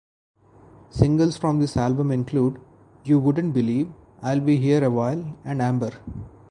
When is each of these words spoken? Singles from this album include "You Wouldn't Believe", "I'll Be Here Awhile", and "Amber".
Singles 0.89 1.37
from 1.37 1.59
this 1.59 1.77
album 1.77 2.09
include 2.09 2.59
"You 3.03 3.19
Wouldn't 3.19 3.53
Believe", 3.53 3.93
"I'll 4.23 4.39
Be 4.39 4.57
Here 4.57 4.83
Awhile", 4.83 5.37
and 5.45 5.61
"Amber". 5.61 5.91